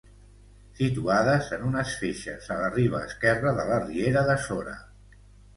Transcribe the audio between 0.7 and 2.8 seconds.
Situades en unes feixes a la